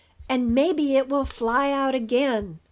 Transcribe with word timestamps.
and 0.27 0.55
maybe 0.55 0.95
it 0.95 1.07
will 1.07 1.25
fly 1.25 1.69
out 1.71 1.93
again. 1.93 2.59